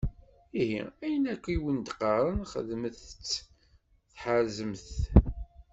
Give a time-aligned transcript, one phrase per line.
[0.61, 3.41] Ihi, ayen akk i wen-d-qqaren, xedmet-tt
[4.13, 4.89] tḥerzem-t.